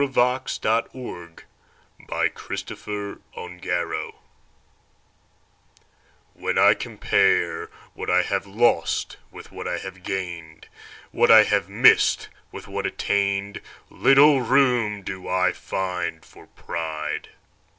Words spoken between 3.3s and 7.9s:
and Gain WHEN I compare